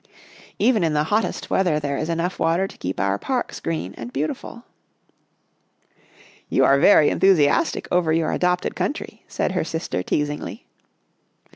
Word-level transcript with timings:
Even 0.57 0.83
in 0.83 0.93
the 0.93 1.03
hottest 1.13 1.51
weather 1.51 1.79
there 1.79 1.95
is 1.95 2.09
enough 2.09 2.39
water 2.39 2.67
to 2.67 2.77
keep 2.79 2.99
our 2.99 3.19
parks 3.19 3.59
green 3.59 3.93
and 3.93 4.11
beautiful."" 4.11 4.63
You 6.49 6.65
are 6.65 6.79
very 6.79 7.09
enthusiastic 7.11 7.87
over 7.91 8.11
your 8.11 8.31
adopted 8.31 8.75
country," 8.75 9.23
said 9.27 9.51
her 9.51 9.63
sister, 9.63 10.01
teasingly. 10.01 10.65